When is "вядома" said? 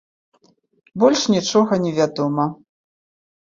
2.01-2.49